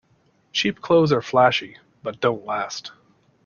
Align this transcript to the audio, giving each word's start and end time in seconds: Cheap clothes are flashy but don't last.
Cheap 0.51 0.81
clothes 0.81 1.11
are 1.11 1.21
flashy 1.21 1.77
but 2.01 2.19
don't 2.19 2.43
last. 2.43 2.91